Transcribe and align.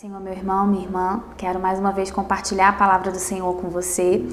Senhor, 0.00 0.18
meu 0.18 0.32
irmão, 0.32 0.66
minha 0.66 0.82
irmã. 0.82 1.22
Quero 1.36 1.60
mais 1.60 1.78
uma 1.78 1.92
vez 1.92 2.10
compartilhar 2.10 2.70
a 2.70 2.72
palavra 2.72 3.12
do 3.12 3.18
Senhor 3.18 3.54
com 3.56 3.68
você. 3.68 4.24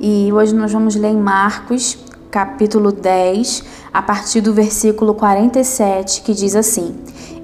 E 0.00 0.32
hoje 0.32 0.54
nós 0.54 0.72
vamos 0.72 0.94
ler 0.94 1.08
em 1.08 1.16
Marcos, 1.16 1.98
capítulo 2.30 2.92
10, 2.92 3.64
a 3.92 4.00
partir 4.00 4.40
do 4.40 4.54
versículo 4.54 5.14
47, 5.14 6.22
que 6.22 6.32
diz 6.32 6.54
assim: 6.54 6.94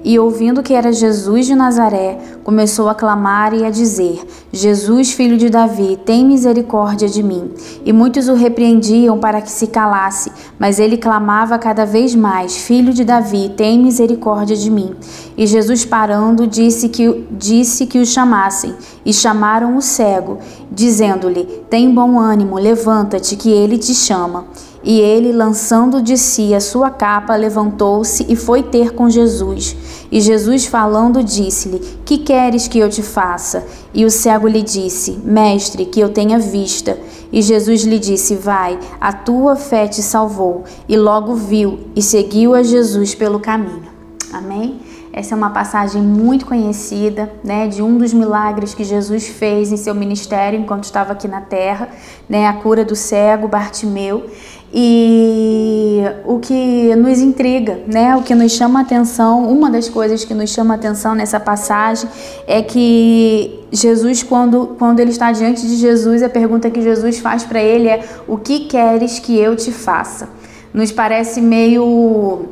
e 0.03 0.19
ouvindo 0.19 0.61
que 0.61 0.73
era 0.73 0.91
Jesus 0.91 1.45
de 1.45 1.55
Nazaré, 1.55 2.19
começou 2.43 2.89
a 2.89 2.95
clamar 2.95 3.53
e 3.53 3.65
a 3.65 3.69
dizer: 3.69 4.21
Jesus, 4.55 5.11
filho 5.11 5.35
de 5.35 5.49
Davi, 5.49 5.97
tem 6.05 6.23
misericórdia 6.23 7.09
de 7.09 7.23
mim. 7.23 7.49
E 7.83 7.91
muitos 7.91 8.27
o 8.29 8.35
repreendiam 8.35 9.17
para 9.17 9.41
que 9.41 9.49
se 9.49 9.65
calasse, 9.65 10.31
mas 10.59 10.77
ele 10.77 10.95
clamava 10.95 11.57
cada 11.57 11.87
vez 11.87 12.13
mais: 12.13 12.55
Filho 12.55 12.93
de 12.93 13.03
Davi, 13.03 13.51
tem 13.57 13.79
misericórdia 13.79 14.55
de 14.55 14.69
mim. 14.69 14.93
E 15.35 15.47
Jesus, 15.47 15.85
parando, 15.85 16.45
disse 16.45 16.87
que, 16.87 17.27
disse 17.31 17.87
que 17.87 17.97
o 17.97 18.05
chamassem. 18.05 18.75
E 19.03 19.11
chamaram 19.11 19.75
o 19.75 19.81
cego, 19.81 20.37
dizendo-lhe: 20.71 21.45
Tem 21.67 21.91
bom 21.91 22.19
ânimo, 22.19 22.59
levanta-te, 22.59 23.35
que 23.35 23.49
ele 23.49 23.79
te 23.79 23.95
chama. 23.95 24.45
E 24.83 24.99
ele, 24.99 25.31
lançando 25.31 26.01
de 26.01 26.17
si 26.17 26.53
a 26.53 26.59
sua 26.59 26.91
capa, 26.91 27.35
levantou-se 27.35 28.25
e 28.29 28.35
foi 28.35 28.61
ter 28.61 28.91
com 28.91 29.09
Jesus. 29.09 29.75
E 30.13 30.21
Jesus, 30.21 30.67
falando, 30.67 31.23
disse-lhe: 31.23 31.79
Que 32.05 32.19
queres 32.19 32.67
que 32.67 32.77
eu 32.77 32.87
te 32.87 33.01
faça? 33.01 33.65
E 33.91 34.05
o 34.05 34.11
cego 34.11 34.47
lhe 34.47 34.61
disse: 34.61 35.13
Mestre, 35.23 35.87
que 35.87 35.99
eu 35.99 36.09
tenha 36.09 36.37
vista. 36.37 36.99
E 37.31 37.41
Jesus 37.41 37.81
lhe 37.81 37.97
disse: 37.97 38.35
Vai, 38.35 38.79
a 39.01 39.11
tua 39.11 39.55
fé 39.55 39.87
te 39.87 40.03
salvou. 40.03 40.65
E 40.87 40.95
logo 40.95 41.33
viu 41.33 41.79
e 41.95 42.01
seguiu 42.03 42.53
a 42.53 42.61
Jesus 42.61 43.15
pelo 43.15 43.39
caminho. 43.39 43.89
Amém? 44.31 44.81
Essa 45.15 45.35
é 45.35 45.37
uma 45.37 45.51
passagem 45.51 46.01
muito 46.01 46.43
conhecida, 46.43 47.31
né, 47.43 47.67
de 47.67 47.83
um 47.83 47.99
dos 47.99 48.11
milagres 48.11 48.73
que 48.73 48.83
Jesus 48.83 49.27
fez 49.27 49.71
em 49.71 49.77
seu 49.77 49.93
ministério 49.93 50.59
enquanto 50.59 50.85
estava 50.85 51.13
aqui 51.13 51.27
na 51.27 51.39
terra, 51.39 51.87
né, 52.27 52.47
a 52.47 52.53
cura 52.53 52.83
do 52.83 52.95
cego 52.95 53.47
Bartimeu. 53.47 54.25
E 54.73 56.01
o 56.25 56.39
que 56.39 56.95
nos 56.95 57.19
intriga, 57.19 57.79
né, 57.85 58.15
o 58.15 58.23
que 58.23 58.33
nos 58.33 58.53
chama 58.53 58.79
a 58.79 58.81
atenção, 58.81 59.47
uma 59.47 59.69
das 59.69 59.87
coisas 59.87 60.25
que 60.25 60.33
nos 60.33 60.49
chama 60.49 60.73
a 60.73 60.77
atenção 60.77 61.13
nessa 61.13 61.39
passagem 61.39 62.09
é 62.47 62.63
que 62.63 63.67
Jesus, 63.71 64.23
quando, 64.23 64.75
quando 64.79 64.99
ele 64.99 65.11
está 65.11 65.31
diante 65.31 65.61
de 65.61 65.75
Jesus, 65.75 66.23
a 66.23 66.29
pergunta 66.29 66.71
que 66.71 66.81
Jesus 66.81 67.19
faz 67.19 67.43
para 67.43 67.61
ele 67.61 67.87
é: 67.87 68.03
O 68.27 68.35
que 68.35 68.61
queres 68.61 69.19
que 69.19 69.37
eu 69.37 69.55
te 69.55 69.71
faça? 69.71 70.27
Nos 70.73 70.91
parece 70.91 71.39
meio 71.39 72.49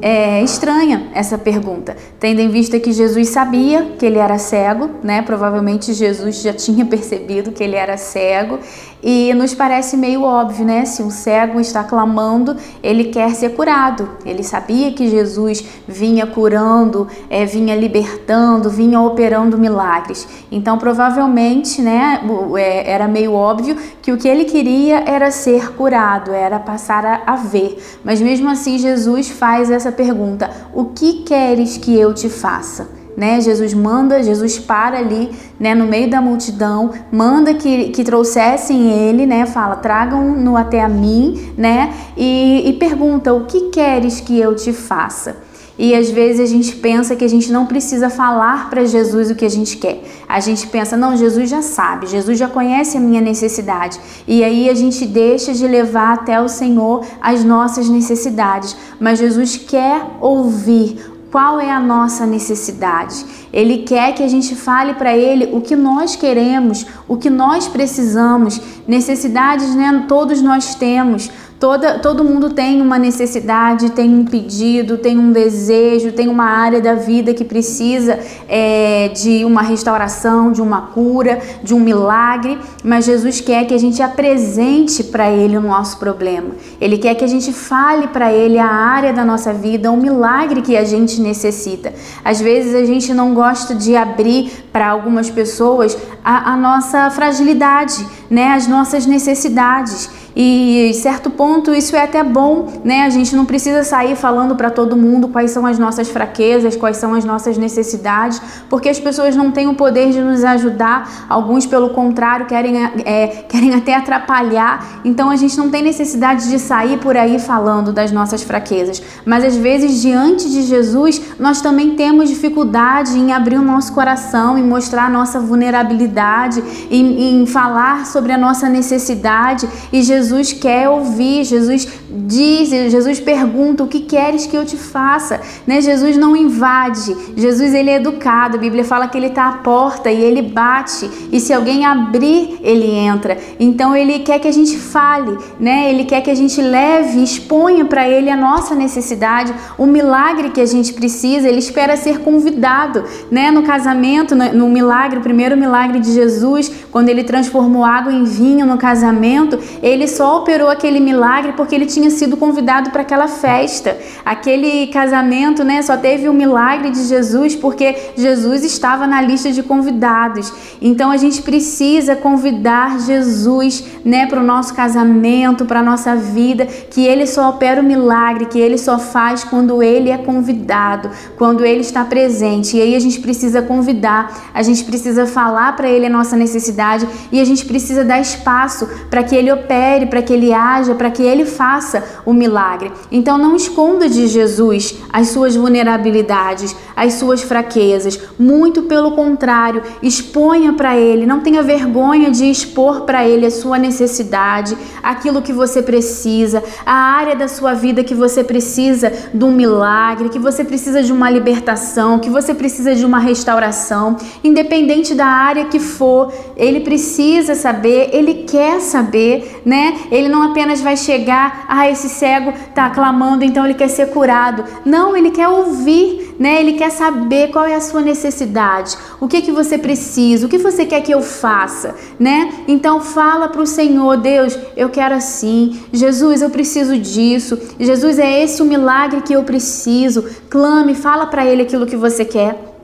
é, 0.00 0.42
estranha 0.42 1.08
essa 1.14 1.38
pergunta, 1.38 1.96
tendo 2.18 2.40
em 2.40 2.48
vista 2.48 2.78
que 2.78 2.92
Jesus 2.92 3.28
sabia 3.28 3.92
que 3.98 4.04
ele 4.04 4.18
era 4.18 4.38
cego, 4.38 4.90
né? 5.02 5.22
Provavelmente 5.22 5.92
Jesus 5.92 6.42
já 6.42 6.52
tinha 6.52 6.84
percebido 6.86 7.52
que 7.52 7.62
ele 7.62 7.76
era 7.76 7.96
cego 7.96 8.58
e 9.06 9.34
nos 9.34 9.52
parece 9.52 9.98
meio 9.98 10.22
óbvio, 10.22 10.64
né? 10.64 10.86
Se 10.86 11.02
um 11.02 11.10
cego 11.10 11.60
está 11.60 11.84
clamando, 11.84 12.56
ele 12.82 13.04
quer 13.04 13.34
ser 13.34 13.50
curado. 13.50 14.08
Ele 14.24 14.42
sabia 14.42 14.92
que 14.92 15.08
Jesus 15.10 15.62
vinha 15.86 16.26
curando, 16.26 17.06
é, 17.28 17.44
vinha 17.44 17.76
libertando, 17.76 18.70
vinha 18.70 18.98
operando 19.00 19.58
milagres. 19.58 20.26
Então, 20.50 20.78
provavelmente, 20.78 21.82
né? 21.82 22.22
É, 22.56 22.90
era 22.90 23.06
meio 23.06 23.34
óbvio 23.34 23.76
que 24.00 24.10
o 24.10 24.16
que 24.16 24.26
ele 24.26 24.44
queria 24.44 25.04
era 25.06 25.30
ser 25.30 25.72
curado, 25.72 26.32
era 26.32 26.58
passar 26.58 27.04
a, 27.04 27.22
a 27.26 27.36
ver. 27.36 27.76
Mas 28.02 28.22
mesmo 28.22 28.48
assim, 28.48 28.78
Jesus 28.78 29.28
faz 29.28 29.70
essa 29.70 29.83
pergunta: 29.92 30.50
O 30.72 30.86
que 30.86 31.22
queres 31.22 31.76
que 31.76 31.98
eu 31.98 32.12
te 32.14 32.28
faça? 32.28 32.88
né? 33.16 33.40
Jesus 33.40 33.72
manda, 33.74 34.22
Jesus 34.22 34.58
para 34.58 34.98
ali, 34.98 35.30
né, 35.58 35.74
no 35.74 35.86
meio 35.86 36.10
da 36.10 36.20
multidão, 36.20 36.90
manda 37.10 37.54
que, 37.54 37.90
que 37.90 38.04
trouxessem 38.04 38.90
ele, 38.90 39.26
né? 39.26 39.46
Fala, 39.46 39.76
tragam-no 39.76 40.56
até 40.56 40.82
a 40.82 40.88
mim, 40.88 41.52
né? 41.56 41.92
E, 42.16 42.68
e 42.68 42.72
pergunta, 42.74 43.32
o 43.32 43.44
que 43.44 43.70
queres 43.70 44.20
que 44.20 44.38
eu 44.38 44.54
te 44.54 44.72
faça? 44.72 45.36
E 45.76 45.94
às 45.94 46.08
vezes 46.08 46.40
a 46.40 46.46
gente 46.46 46.76
pensa 46.76 47.16
que 47.16 47.24
a 47.24 47.28
gente 47.28 47.50
não 47.50 47.66
precisa 47.66 48.08
falar 48.08 48.70
para 48.70 48.84
Jesus 48.84 49.30
o 49.30 49.34
que 49.34 49.44
a 49.44 49.50
gente 49.50 49.76
quer. 49.76 50.02
A 50.28 50.38
gente 50.38 50.66
pensa, 50.68 50.96
não, 50.96 51.16
Jesus 51.16 51.50
já 51.50 51.62
sabe, 51.62 52.06
Jesus 52.06 52.38
já 52.38 52.48
conhece 52.48 52.96
a 52.96 53.00
minha 53.00 53.20
necessidade. 53.20 53.98
E 54.26 54.44
aí 54.44 54.70
a 54.70 54.74
gente 54.74 55.04
deixa 55.04 55.52
de 55.52 55.66
levar 55.66 56.14
até 56.14 56.40
o 56.40 56.48
Senhor 56.48 57.04
as 57.20 57.42
nossas 57.42 57.88
necessidades. 57.88 58.76
Mas 59.00 59.18
Jesus 59.18 59.56
quer 59.56 60.00
ouvir 60.20 61.14
qual 61.34 61.58
é 61.58 61.68
a 61.68 61.80
nossa 61.80 62.24
necessidade. 62.24 63.26
Ele 63.52 63.78
quer 63.78 64.14
que 64.14 64.22
a 64.22 64.28
gente 64.28 64.54
fale 64.54 64.94
para 64.94 65.16
ele 65.16 65.50
o 65.52 65.60
que 65.60 65.74
nós 65.74 66.14
queremos, 66.14 66.86
o 67.08 67.16
que 67.16 67.28
nós 67.28 67.66
precisamos. 67.66 68.60
Necessidades, 68.86 69.74
né? 69.74 70.04
Todos 70.06 70.40
nós 70.40 70.76
temos. 70.76 71.28
Toda, 71.64 71.98
todo 71.98 72.22
mundo 72.22 72.50
tem 72.50 72.82
uma 72.82 72.98
necessidade, 72.98 73.92
tem 73.92 74.14
um 74.14 74.26
pedido, 74.26 74.98
tem 74.98 75.18
um 75.18 75.32
desejo, 75.32 76.12
tem 76.12 76.28
uma 76.28 76.44
área 76.44 76.78
da 76.78 76.94
vida 76.94 77.32
que 77.32 77.42
precisa 77.42 78.18
é, 78.46 79.08
de 79.08 79.46
uma 79.46 79.62
restauração, 79.62 80.52
de 80.52 80.60
uma 80.60 80.88
cura, 80.88 81.40
de 81.62 81.72
um 81.72 81.80
milagre, 81.80 82.58
mas 82.84 83.06
Jesus 83.06 83.40
quer 83.40 83.66
que 83.66 83.72
a 83.72 83.78
gente 83.78 84.02
apresente 84.02 85.02
para 85.04 85.30
Ele 85.30 85.56
o 85.56 85.60
nosso 85.62 85.96
problema. 85.96 86.50
Ele 86.78 86.98
quer 86.98 87.14
que 87.14 87.24
a 87.24 87.26
gente 87.26 87.50
fale 87.50 88.08
para 88.08 88.30
Ele 88.30 88.58
a 88.58 88.68
área 88.68 89.14
da 89.14 89.24
nossa 89.24 89.50
vida, 89.50 89.90
o 89.90 89.96
milagre 89.96 90.60
que 90.60 90.76
a 90.76 90.84
gente 90.84 91.18
necessita. 91.18 91.94
Às 92.22 92.42
vezes 92.42 92.74
a 92.74 92.84
gente 92.84 93.14
não 93.14 93.32
gosta 93.32 93.74
de 93.74 93.96
abrir 93.96 94.52
para 94.70 94.90
algumas 94.90 95.30
pessoas 95.30 95.96
a, 96.22 96.52
a 96.52 96.56
nossa 96.58 97.10
fragilidade, 97.10 98.06
né, 98.28 98.48
as 98.48 98.66
nossas 98.66 99.06
necessidades. 99.06 100.10
E 100.36 100.92
certo 100.94 101.30
ponto 101.30 101.72
isso 101.72 101.94
é 101.94 102.02
até 102.02 102.24
bom, 102.24 102.66
né? 102.82 103.02
A 103.02 103.10
gente 103.10 103.36
não 103.36 103.44
precisa 103.44 103.84
sair 103.84 104.16
falando 104.16 104.56
para 104.56 104.68
todo 104.68 104.96
mundo 104.96 105.28
quais 105.28 105.52
são 105.52 105.64
as 105.64 105.78
nossas 105.78 106.08
fraquezas, 106.08 106.74
quais 106.74 106.96
são 106.96 107.14
as 107.14 107.24
nossas 107.24 107.56
necessidades, 107.56 108.40
porque 108.68 108.88
as 108.88 108.98
pessoas 108.98 109.36
não 109.36 109.52
têm 109.52 109.68
o 109.68 109.74
poder 109.74 110.10
de 110.10 110.20
nos 110.20 110.42
ajudar. 110.42 111.26
Alguns, 111.28 111.66
pelo 111.66 111.90
contrário, 111.90 112.46
querem, 112.46 112.82
é, 113.04 113.44
querem 113.48 113.74
até 113.74 113.94
atrapalhar. 113.94 115.02
Então 115.04 115.30
a 115.30 115.36
gente 115.36 115.56
não 115.56 115.70
tem 115.70 115.82
necessidade 115.82 116.48
de 116.48 116.58
sair 116.58 116.98
por 116.98 117.16
aí 117.16 117.38
falando 117.38 117.92
das 117.92 118.10
nossas 118.10 118.42
fraquezas. 118.42 119.00
Mas 119.24 119.44
às 119.44 119.56
vezes, 119.56 120.02
diante 120.02 120.50
de 120.50 120.62
Jesus, 120.62 121.20
nós 121.38 121.60
também 121.60 121.94
temos 121.94 122.28
dificuldade 122.28 123.16
em 123.16 123.32
abrir 123.32 123.56
o 123.56 123.62
nosso 123.62 123.92
coração, 123.92 124.58
em 124.58 124.64
mostrar 124.64 125.04
a 125.04 125.10
nossa 125.10 125.38
vulnerabilidade, 125.38 126.62
em, 126.90 127.42
em 127.42 127.46
falar 127.46 128.06
sobre 128.06 128.32
a 128.32 128.38
nossa 128.38 128.68
necessidade. 128.68 129.68
E 129.92 130.02
Jesus 130.02 130.23
Jesus 130.24 130.52
quer 130.54 130.88
ouvir, 130.88 131.44
Jesus 131.44 131.86
diz, 132.10 132.70
Jesus 132.70 133.20
pergunta: 133.20 133.84
"O 133.84 133.86
que 133.86 134.00
queres 134.00 134.46
que 134.46 134.56
eu 134.56 134.64
te 134.64 134.76
faça?", 134.76 135.40
né? 135.66 135.80
Jesus 135.80 136.16
não 136.16 136.34
invade. 136.34 137.14
Jesus 137.36 137.74
ele 137.74 137.90
é 137.90 137.96
educado. 137.96 138.56
A 138.56 138.60
Bíblia 138.60 138.84
fala 138.84 139.06
que 139.06 139.18
ele 139.18 139.26
está 139.26 139.48
à 139.48 139.52
porta 139.52 140.10
e 140.10 140.20
ele 140.22 140.40
bate, 140.42 141.10
e 141.30 141.38
se 141.38 141.52
alguém 141.52 141.84
abrir, 141.84 142.58
ele 142.62 142.90
entra. 142.90 143.36
Então 143.60 143.94
ele 143.94 144.20
quer 144.20 144.38
que 144.38 144.48
a 144.48 144.52
gente 144.52 144.76
fale, 144.78 145.36
né? 145.60 145.90
Ele 145.90 146.04
quer 146.04 146.22
que 146.22 146.30
a 146.30 146.34
gente 146.34 146.60
leve, 146.60 147.22
exponha 147.22 147.84
para 147.84 148.08
ele 148.08 148.30
a 148.30 148.36
nossa 148.36 148.74
necessidade, 148.74 149.52
o 149.76 149.86
milagre 149.86 150.50
que 150.50 150.60
a 150.60 150.66
gente 150.66 150.92
precisa. 150.94 151.48
Ele 151.48 151.58
espera 151.58 151.96
ser 151.96 152.20
convidado, 152.20 153.04
né? 153.30 153.50
No 153.50 153.62
casamento, 153.62 154.34
no 154.34 154.68
milagre, 154.68 155.18
o 155.18 155.22
primeiro 155.22 155.56
milagre 155.56 156.00
de 156.00 156.12
Jesus, 156.12 156.72
quando 156.90 157.10
ele 157.10 157.24
transformou 157.24 157.84
água 157.84 158.12
em 158.12 158.24
vinho 158.24 158.64
no 158.64 158.78
casamento, 158.78 159.58
ele 159.82 160.06
só 160.16 160.38
operou 160.38 160.68
aquele 160.68 161.00
milagre 161.00 161.52
porque 161.52 161.74
ele 161.74 161.86
tinha 161.86 162.10
sido 162.10 162.36
convidado 162.36 162.90
para 162.90 163.02
aquela 163.02 163.28
festa. 163.28 163.96
Aquele 164.24 164.86
casamento, 164.88 165.64
né, 165.64 165.82
só 165.82 165.96
teve 165.96 166.28
o 166.28 166.32
milagre 166.32 166.90
de 166.90 167.04
Jesus 167.04 167.54
porque 167.54 167.96
Jesus 168.16 168.64
estava 168.64 169.06
na 169.06 169.20
lista 169.20 169.50
de 169.50 169.62
convidados. 169.62 170.52
Então 170.80 171.10
a 171.10 171.16
gente 171.16 171.42
precisa 171.42 172.14
convidar 172.14 173.00
Jesus, 173.00 173.84
né, 174.04 174.26
para 174.26 174.40
o 174.40 174.42
nosso 174.44 174.74
casamento, 174.74 175.64
para 175.64 175.80
a 175.80 175.82
nossa 175.82 176.14
vida, 176.14 176.66
que 176.66 177.04
ele 177.04 177.26
só 177.26 177.50
opera 177.50 177.80
o 177.80 177.84
milagre, 177.84 178.46
que 178.46 178.58
ele 178.58 178.78
só 178.78 178.98
faz 178.98 179.44
quando 179.44 179.82
ele 179.82 180.10
é 180.10 180.18
convidado, 180.18 181.10
quando 181.36 181.64
ele 181.64 181.80
está 181.80 182.04
presente. 182.04 182.76
E 182.76 182.82
aí 182.82 182.94
a 182.94 183.00
gente 183.00 183.20
precisa 183.20 183.62
convidar, 183.62 184.50
a 184.54 184.62
gente 184.62 184.84
precisa 184.84 185.26
falar 185.26 185.74
para 185.76 185.88
ele 185.88 186.06
a 186.06 186.10
nossa 186.10 186.36
necessidade 186.36 187.06
e 187.32 187.40
a 187.40 187.44
gente 187.44 187.64
precisa 187.64 188.04
dar 188.04 188.20
espaço 188.20 188.88
para 189.10 189.22
que 189.22 189.34
ele 189.34 189.50
opere 189.50 190.03
para 190.06 190.22
que 190.22 190.32
ele 190.32 190.52
haja, 190.52 190.94
para 190.94 191.10
que 191.10 191.22
ele 191.22 191.44
faça 191.44 192.04
o 192.24 192.32
milagre. 192.32 192.92
Então 193.10 193.38
não 193.38 193.56
esconda 193.56 194.08
de 194.08 194.26
Jesus 194.26 194.96
as 195.12 195.28
suas 195.28 195.56
vulnerabilidades, 195.56 196.74
as 196.96 197.14
suas 197.14 197.42
fraquezas. 197.42 198.18
Muito 198.38 198.82
pelo 198.82 199.12
contrário, 199.12 199.82
exponha 200.02 200.72
para 200.72 200.96
ele. 200.96 201.26
Não 201.26 201.40
tenha 201.40 201.62
vergonha 201.62 202.30
de 202.30 202.50
expor 202.50 203.02
para 203.02 203.26
ele 203.26 203.46
a 203.46 203.50
sua 203.50 203.78
necessidade, 203.78 204.76
aquilo 205.04 205.42
que 205.42 205.52
você 205.52 205.82
precisa, 205.82 206.62
a 206.84 206.92
área 206.92 207.36
da 207.36 207.46
sua 207.46 207.74
vida 207.74 208.02
que 208.02 208.14
você 208.14 208.42
precisa 208.42 209.12
de 209.32 209.44
um 209.44 209.52
milagre, 209.52 210.28
que 210.28 210.38
você 210.38 210.64
precisa 210.64 211.02
de 211.02 211.12
uma 211.12 211.30
libertação, 211.30 212.18
que 212.18 212.30
você 212.30 212.54
precisa 212.54 212.94
de 212.94 213.04
uma 213.04 213.18
restauração, 213.18 214.16
independente 214.42 215.14
da 215.14 215.26
área 215.26 215.66
que 215.66 215.78
for, 215.78 216.32
ele 216.56 216.80
precisa 216.80 217.54
saber, 217.54 218.10
ele 218.12 218.44
quer 218.44 218.80
saber, 218.80 219.62
né? 219.64 219.96
Ele 220.10 220.28
não 220.28 220.42
apenas 220.42 220.80
vai 220.80 220.96
chegar, 220.96 221.66
ah, 221.68 221.88
esse 221.90 222.08
cego 222.08 222.52
tá 222.74 222.90
clamando, 222.90 223.44
então 223.44 223.64
ele 223.64 223.74
quer 223.74 223.88
ser 223.88 224.10
curado. 224.10 224.64
Não, 224.84 225.16
ele 225.16 225.30
quer 225.30 225.48
ouvir, 225.48 226.33
né? 226.38 226.60
Ele 226.60 226.74
quer 226.74 226.90
saber 226.90 227.50
qual 227.50 227.64
é 227.64 227.74
a 227.74 227.80
sua 227.80 228.00
necessidade, 228.00 228.96
o 229.20 229.28
que 229.28 229.42
que 229.42 229.52
você 229.52 229.78
precisa, 229.78 230.46
o 230.46 230.48
que 230.48 230.58
você 230.58 230.84
quer 230.84 231.00
que 231.00 231.12
eu 231.12 231.22
faça, 231.22 231.94
né? 232.18 232.52
Então 232.66 233.00
fala 233.00 233.48
para 233.48 233.62
o 233.62 233.66
Senhor, 233.66 234.16
Deus, 234.16 234.58
eu 234.76 234.88
quero 234.88 235.14
assim. 235.14 235.80
Jesus, 235.92 236.42
eu 236.42 236.50
preciso 236.50 236.98
disso. 236.98 237.58
Jesus, 237.78 238.18
é 238.18 238.42
esse 238.42 238.62
o 238.62 238.64
milagre 238.64 239.22
que 239.22 239.32
eu 239.32 239.42
preciso. 239.42 240.24
Clame, 240.48 240.94
fala 240.94 241.26
para 241.26 241.44
ele 241.46 241.62
aquilo 241.62 241.86
que 241.86 241.96
você 241.96 242.24
quer. 242.24 242.74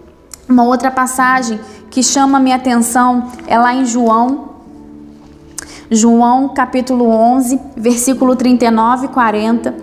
Uma 0.49 0.65
outra 0.65 0.91
passagem 0.91 1.61
que 1.91 2.03
chama 2.03 2.41
minha 2.41 2.57
atenção 2.57 3.31
é 3.47 3.59
lá 3.59 3.75
em 3.75 3.85
João 3.85 4.51
João 5.93 6.51
capítulo 6.51 7.09
11, 7.11 7.59
versículo 7.77 8.37
39 8.37 9.07
e 9.07 9.09
40, 9.09 9.75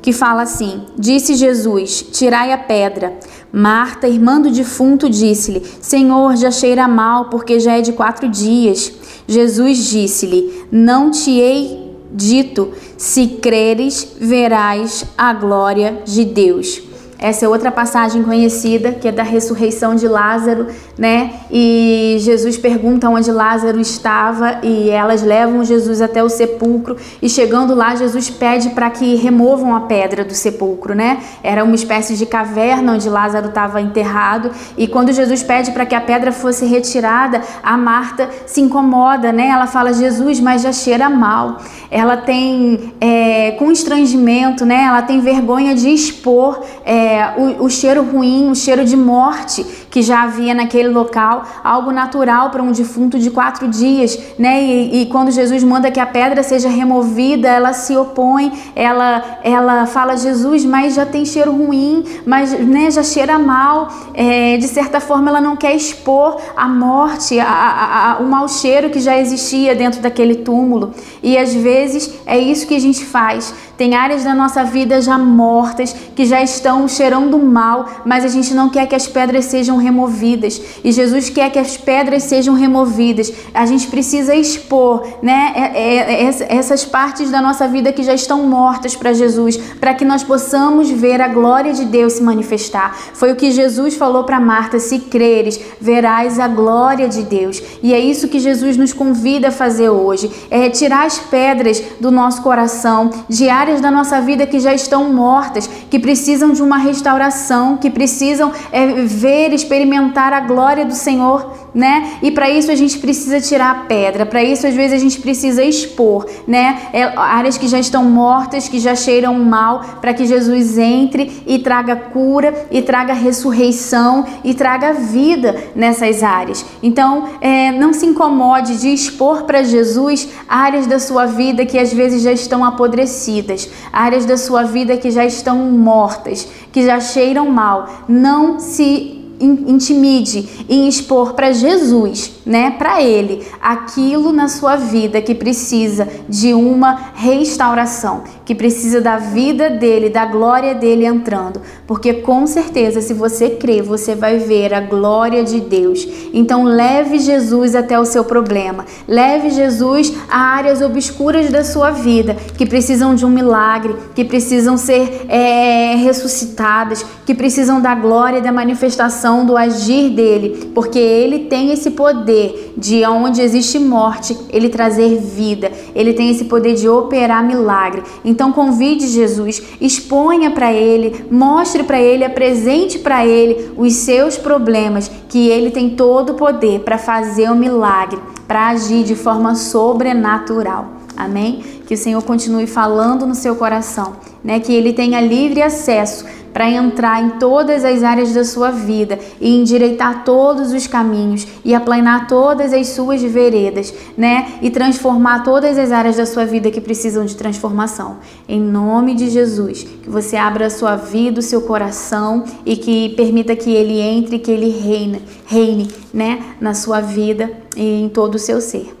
que 0.00 0.12
fala 0.12 0.42
assim: 0.42 0.82
Disse 0.98 1.34
Jesus: 1.34 2.04
Tirai 2.12 2.52
a 2.52 2.58
pedra. 2.58 3.18
Marta, 3.52 4.08
irmã 4.08 4.40
do 4.40 4.50
defunto, 4.50 5.08
disse-lhe: 5.08 5.62
Senhor, 5.80 6.36
já 6.36 6.50
cheira 6.50 6.86
mal, 6.86 7.26
porque 7.26 7.58
já 7.58 7.78
é 7.78 7.80
de 7.80 7.92
quatro 7.92 8.28
dias. 8.28 8.92
Jesus 9.26 9.78
disse-lhe: 9.78 10.66
Não 10.70 11.10
te 11.10 11.30
hei 11.30 11.88
dito, 12.12 12.72
se 12.96 13.26
creres, 13.26 14.16
verás 14.18 15.04
a 15.16 15.32
glória 15.32 16.02
de 16.04 16.24
Deus. 16.24 16.87
Essa 17.20 17.46
é 17.46 17.48
outra 17.48 17.72
passagem 17.72 18.22
conhecida, 18.22 18.92
que 18.92 19.08
é 19.08 19.12
da 19.12 19.24
ressurreição 19.24 19.96
de 19.96 20.06
Lázaro, 20.06 20.68
né? 20.96 21.32
E 21.50 22.16
Jesus 22.20 22.56
pergunta 22.56 23.08
onde 23.08 23.32
Lázaro 23.32 23.80
estava 23.80 24.58
e 24.62 24.88
elas 24.88 25.22
levam 25.22 25.64
Jesus 25.64 26.00
até 26.00 26.22
o 26.22 26.28
sepulcro 26.28 26.96
e 27.20 27.28
chegando 27.28 27.74
lá 27.74 27.96
Jesus 27.96 28.30
pede 28.30 28.70
para 28.70 28.88
que 28.88 29.16
removam 29.16 29.74
a 29.74 29.80
pedra 29.80 30.24
do 30.24 30.32
sepulcro, 30.32 30.94
né? 30.94 31.18
Era 31.42 31.64
uma 31.64 31.74
espécie 31.74 32.16
de 32.16 32.24
caverna 32.24 32.92
onde 32.92 33.08
Lázaro 33.08 33.48
estava 33.48 33.80
enterrado 33.80 34.52
e 34.76 34.86
quando 34.86 35.12
Jesus 35.12 35.42
pede 35.42 35.72
para 35.72 35.84
que 35.84 35.96
a 35.96 36.00
pedra 36.00 36.30
fosse 36.30 36.66
retirada, 36.66 37.42
a 37.64 37.76
Marta 37.76 38.28
se 38.46 38.60
incomoda, 38.60 39.32
né? 39.32 39.48
Ela 39.48 39.66
fala 39.66 39.92
Jesus, 39.92 40.38
mas 40.38 40.62
já 40.62 40.72
cheira 40.72 41.10
mal. 41.10 41.58
Ela 41.90 42.16
tem 42.16 42.94
é, 43.00 43.52
constrangimento, 43.58 44.64
né? 44.64 44.84
Ela 44.84 45.02
tem 45.02 45.20
vergonha 45.20 45.74
de 45.74 45.88
expor 45.88 46.60
é, 46.84 47.07
é, 47.08 47.34
o, 47.36 47.64
o 47.64 47.70
cheiro 47.70 48.02
ruim, 48.02 48.50
o 48.50 48.54
cheiro 48.54 48.84
de 48.84 48.96
morte 48.96 49.64
que 49.98 50.02
já 50.02 50.22
havia 50.22 50.54
naquele 50.54 50.90
local, 50.90 51.42
algo 51.64 51.90
natural 51.90 52.50
para 52.50 52.62
um 52.62 52.70
defunto 52.70 53.18
de 53.18 53.32
quatro 53.32 53.66
dias, 53.66 54.16
né? 54.38 54.62
E, 54.62 55.02
e, 55.02 55.06
quando 55.06 55.32
Jesus 55.32 55.64
manda 55.64 55.90
que 55.90 55.98
a 55.98 56.06
pedra 56.06 56.40
seja 56.44 56.68
removida, 56.68 57.48
ela 57.48 57.72
se 57.72 57.96
opõe, 57.96 58.52
ela, 58.76 59.40
ela 59.42 59.86
fala 59.86 60.16
Jesus, 60.16 60.64
mas 60.64 60.94
já 60.94 61.04
tem 61.04 61.24
cheiro 61.24 61.50
ruim, 61.50 62.04
mas 62.24 62.52
né, 62.52 62.92
já 62.92 63.02
cheira 63.02 63.40
mal. 63.40 63.88
É, 64.14 64.56
de 64.56 64.68
certa 64.68 65.00
forma, 65.00 65.30
ela 65.30 65.40
não 65.40 65.56
quer 65.56 65.74
expor 65.74 66.40
a 66.56 66.68
morte, 66.68 67.40
a, 67.40 67.48
a, 67.48 68.12
a, 68.12 68.18
o 68.18 68.24
mau 68.24 68.48
cheiro 68.48 68.90
que 68.90 69.00
já 69.00 69.18
existia 69.18 69.74
dentro 69.74 70.00
daquele 70.00 70.36
túmulo. 70.36 70.92
E 71.20 71.36
às 71.36 71.52
vezes 71.52 72.20
é 72.24 72.38
isso 72.38 72.68
que 72.68 72.76
a 72.76 72.80
gente 72.80 73.04
faz. 73.04 73.52
Tem 73.76 73.94
áreas 73.94 74.24
da 74.24 74.34
nossa 74.34 74.64
vida 74.64 75.00
já 75.00 75.16
mortas, 75.16 75.94
que 76.14 76.24
já 76.24 76.42
estão 76.42 76.86
cheirando 76.88 77.38
mal, 77.38 77.86
mas 78.04 78.24
a 78.24 78.28
gente 78.28 78.52
não 78.52 78.68
quer 78.68 78.86
que 78.86 78.94
as 78.94 79.06
pedras 79.06 79.44
sejam 79.44 79.76
removidas. 79.88 80.60
E 80.84 80.92
Jesus 80.92 81.30
quer 81.30 81.50
que 81.50 81.58
as 81.58 81.76
pedras 81.76 82.22
sejam 82.24 82.54
removidas. 82.54 83.32
A 83.52 83.66
gente 83.66 83.86
precisa 83.88 84.34
expor, 84.34 85.06
né, 85.22 85.52
é, 85.54 85.60
é, 85.60 86.26
é, 86.26 86.56
essas 86.56 86.84
partes 86.84 87.30
da 87.30 87.40
nossa 87.40 87.66
vida 87.66 87.92
que 87.92 88.02
já 88.02 88.14
estão 88.14 88.44
mortas 88.44 88.94
para 88.94 89.12
Jesus, 89.12 89.56
para 89.80 89.94
que 89.94 90.04
nós 90.04 90.22
possamos 90.22 90.90
ver 90.90 91.20
a 91.20 91.28
glória 91.28 91.72
de 91.72 91.84
Deus 91.84 92.14
se 92.14 92.22
manifestar. 92.22 92.96
Foi 93.14 93.32
o 93.32 93.36
que 93.36 93.50
Jesus 93.50 93.94
falou 93.96 94.24
para 94.24 94.38
Marta: 94.38 94.78
se 94.78 94.98
creres, 94.98 95.58
verás 95.80 96.38
a 96.38 96.48
glória 96.48 97.08
de 97.08 97.22
Deus. 97.22 97.62
E 97.82 97.94
é 97.94 97.98
isso 97.98 98.28
que 98.28 98.38
Jesus 98.38 98.76
nos 98.76 98.92
convida 98.92 99.48
a 99.48 99.52
fazer 99.52 99.88
hoje: 99.88 100.30
é 100.50 100.58
retirar 100.58 101.06
as 101.06 101.18
pedras 101.18 101.82
do 102.00 102.10
nosso 102.10 102.42
coração, 102.42 103.10
de 103.28 103.48
áreas 103.48 103.80
da 103.80 103.90
nossa 103.90 104.20
vida 104.20 104.46
que 104.46 104.60
já 104.60 104.74
estão 104.74 105.12
mortas, 105.12 105.68
que 105.90 105.98
precisam 105.98 106.52
de 106.52 106.62
uma 106.62 106.76
restauração, 106.76 107.76
que 107.76 107.90
precisam 107.90 108.52
é, 108.70 108.86
ver, 109.04 109.52
experimentar 109.68 110.32
a 110.32 110.40
glória 110.40 110.86
do 110.86 110.94
Senhor, 110.94 111.52
né? 111.74 112.18
E 112.22 112.30
para 112.30 112.48
isso 112.48 112.70
a 112.70 112.74
gente 112.74 112.98
precisa 112.98 113.38
tirar 113.38 113.70
a 113.70 113.74
pedra, 113.84 114.24
para 114.24 114.42
isso 114.42 114.66
às 114.66 114.74
vezes 114.74 114.94
a 114.94 114.98
gente 114.98 115.20
precisa 115.20 115.62
expor, 115.62 116.26
né? 116.46 116.88
É, 116.92 117.02
áreas 117.16 117.58
que 117.58 117.68
já 117.68 117.78
estão 117.78 118.04
mortas, 118.04 118.66
que 118.66 118.78
já 118.78 118.94
cheiram 118.94 119.34
mal, 119.34 119.80
para 120.00 120.14
que 120.14 120.26
Jesus 120.26 120.78
entre 120.78 121.42
e 121.46 121.58
traga 121.58 121.94
cura, 121.94 122.66
e 122.70 122.80
traga 122.80 123.12
ressurreição, 123.12 124.24
e 124.42 124.54
traga 124.54 124.94
vida 124.94 125.54
nessas 125.76 126.22
áreas. 126.22 126.64
Então, 126.82 127.28
é, 127.40 127.70
não 127.70 127.92
se 127.92 128.06
incomode 128.06 128.80
de 128.80 128.88
expor 128.88 129.42
para 129.42 129.62
Jesus 129.62 130.28
áreas 130.48 130.86
da 130.86 130.98
sua 130.98 131.26
vida 131.26 131.66
que 131.66 131.78
às 131.78 131.92
vezes 131.92 132.22
já 132.22 132.32
estão 132.32 132.64
apodrecidas, 132.64 133.68
áreas 133.92 134.24
da 134.24 134.38
sua 134.38 134.62
vida 134.62 134.96
que 134.96 135.10
já 135.10 135.24
estão 135.24 135.58
mortas, 135.58 136.48
que 136.72 136.82
já 136.82 136.98
cheiram 136.98 137.50
mal. 137.50 138.04
Não 138.08 138.58
se 138.58 139.17
intimide 139.40 140.66
em 140.68 140.88
expor 140.88 141.34
para 141.34 141.52
Jesus, 141.52 142.32
né, 142.44 142.70
para 142.78 143.02
ele, 143.02 143.46
aquilo 143.60 144.32
na 144.32 144.48
sua 144.48 144.76
vida 144.76 145.20
que 145.20 145.34
precisa 145.34 146.08
de 146.28 146.54
uma 146.54 147.12
restauração, 147.14 148.22
que 148.44 148.54
precisa 148.54 149.00
da 149.00 149.18
vida 149.18 149.68
dele, 149.68 150.08
da 150.08 150.24
glória 150.24 150.74
dele 150.74 151.04
entrando, 151.04 151.60
porque 151.86 152.14
com 152.14 152.46
certeza 152.46 153.00
se 153.00 153.12
você 153.12 153.50
crer, 153.50 153.82
você 153.82 154.14
vai 154.14 154.38
ver 154.38 154.72
a 154.72 154.80
glória 154.80 155.44
de 155.44 155.60
Deus. 155.60 156.06
Então 156.32 156.64
leve 156.64 157.18
Jesus 157.18 157.74
até 157.74 157.98
o 157.98 158.04
seu 158.04 158.24
problema, 158.24 158.86
leve 159.06 159.50
Jesus 159.50 160.12
a 160.28 160.38
áreas 160.38 160.80
obscuras 160.80 161.50
da 161.50 161.62
sua 161.62 161.90
vida 161.90 162.34
que 162.56 162.66
precisam 162.66 163.14
de 163.14 163.26
um 163.26 163.30
milagre, 163.30 163.94
que 164.14 164.24
precisam 164.24 164.76
ser 164.76 165.26
é, 165.28 165.94
ressuscitadas, 165.96 167.04
que 167.26 167.34
precisam 167.34 167.80
da 167.80 167.94
glória 167.94 168.38
e 168.38 168.42
da 168.42 168.50
manifestação 168.50 169.27
do 169.46 169.56
agir 169.56 170.10
dele, 170.10 170.70
porque 170.74 170.98
ele 170.98 171.40
tem 171.40 171.72
esse 171.72 171.90
poder 171.92 172.74
de 172.76 173.04
onde 173.04 173.40
existe 173.40 173.78
morte, 173.78 174.36
ele 174.50 174.68
trazer 174.68 175.18
vida, 175.18 175.70
ele 175.94 176.12
tem 176.12 176.30
esse 176.30 176.44
poder 176.44 176.74
de 176.74 176.88
operar 176.88 177.44
milagre. 177.44 178.02
Então 178.24 178.52
convide 178.52 179.06
Jesus, 179.08 179.62
exponha 179.80 180.50
para 180.50 180.72
ele, 180.72 181.26
mostre 181.30 181.82
para 181.82 182.00
ele, 182.00 182.24
apresente 182.24 182.98
para 182.98 183.26
ele 183.26 183.72
os 183.76 183.94
seus 183.94 184.36
problemas, 184.36 185.10
que 185.28 185.48
ele 185.48 185.70
tem 185.70 185.90
todo 185.90 186.30
o 186.30 186.34
poder 186.34 186.80
para 186.80 186.98
fazer 186.98 187.50
o 187.50 187.56
milagre, 187.56 188.18
para 188.46 188.68
agir 188.68 189.04
de 189.04 189.14
forma 189.14 189.54
sobrenatural. 189.54 190.98
Amém? 191.16 191.64
Que 191.86 191.94
o 191.94 191.98
Senhor 191.98 192.22
continue 192.22 192.66
falando 192.66 193.26
no 193.26 193.34
seu 193.34 193.56
coração, 193.56 194.12
né? 194.42 194.60
Que 194.60 194.74
ele 194.74 194.92
tenha 194.92 195.20
livre 195.20 195.62
acesso 195.62 196.24
para 196.52 196.70
entrar 196.70 197.22
em 197.22 197.30
todas 197.38 197.84
as 197.84 198.02
áreas 198.02 198.32
da 198.32 198.44
sua 198.44 198.70
vida 198.70 199.18
e 199.40 199.54
endireitar 199.54 200.24
todos 200.24 200.72
os 200.72 200.86
caminhos 200.86 201.46
e 201.64 201.74
aplanar 201.74 202.26
todas 202.26 202.72
as 202.72 202.88
suas 202.88 203.22
veredas, 203.22 203.94
né? 204.16 204.54
E 204.60 204.70
transformar 204.70 205.44
todas 205.44 205.78
as 205.78 205.92
áreas 205.92 206.16
da 206.16 206.26
sua 206.26 206.44
vida 206.44 206.70
que 206.70 206.80
precisam 206.80 207.24
de 207.24 207.36
transformação. 207.36 208.16
Em 208.48 208.60
nome 208.60 209.14
de 209.14 209.30
Jesus, 209.30 209.84
que 210.02 210.10
você 210.10 210.36
abra 210.36 210.66
a 210.66 210.70
sua 210.70 210.96
vida, 210.96 211.40
o 211.40 211.42
seu 211.42 211.62
coração 211.62 212.44
e 212.64 212.76
que 212.76 213.10
permita 213.10 213.54
que 213.54 213.72
ele 213.72 214.00
entre, 214.00 214.38
que 214.38 214.50
ele 214.50 214.70
reine, 214.70 215.22
reine, 215.46 215.88
né, 216.12 216.40
na 216.60 216.74
sua 216.74 217.00
vida 217.00 217.50
e 217.76 218.02
em 218.02 218.08
todo 218.08 218.34
o 218.34 218.38
seu 218.38 218.60
ser. 218.60 218.97